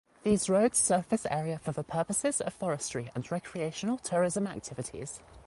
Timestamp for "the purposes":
1.73-2.41